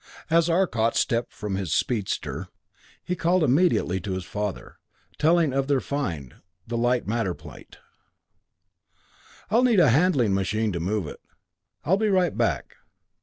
[0.31, 2.47] As Arcot stepped from his speedster,
[3.03, 4.77] he called immediately to his father,
[5.19, 7.77] telling of their find, the light matter plate.
[9.51, 11.19] "I'll need a handling machine to move it.
[11.85, 12.77] I'll be right back."